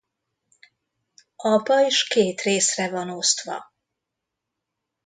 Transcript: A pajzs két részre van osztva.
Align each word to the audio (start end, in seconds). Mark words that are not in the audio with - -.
A 1.35 1.57
pajzs 1.61 2.03
két 2.07 2.41
részre 2.41 2.89
van 2.89 3.09
osztva. 3.09 3.71